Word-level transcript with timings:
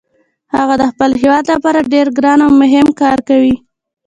هغه 0.55 0.73
د 0.81 0.83
خپل 0.91 1.09
هیواد 1.21 1.45
لپاره 1.53 1.87
ډیر 1.93 2.05
ګران 2.17 2.39
او 2.45 2.51
مهم 2.61 2.87
کار 3.01 3.17
کوي 3.29 3.55